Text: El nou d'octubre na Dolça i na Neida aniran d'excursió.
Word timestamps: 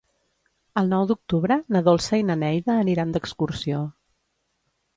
El 0.81 0.87
nou 0.93 1.05
d'octubre 1.11 1.57
na 1.75 1.83
Dolça 1.89 2.19
i 2.21 2.25
na 2.31 2.39
Neida 2.45 2.79
aniran 2.87 3.15
d'excursió. 3.17 3.85